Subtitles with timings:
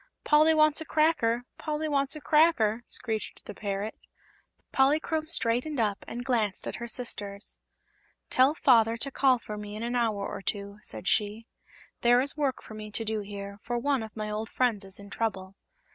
[0.23, 1.43] "Polly wants a cracker!
[1.59, 3.93] Polly wants a cracker!" screeched the parrot.
[4.71, 7.55] Polychrome straightened up and glanced at her sisters.
[8.31, 11.45] "Tell Father to call for me in an hour or two," said she.
[12.01, 14.97] "There is work for me to do here, for one of my old friends is
[14.97, 15.53] in trouble."